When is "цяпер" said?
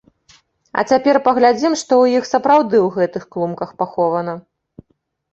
0.93-1.15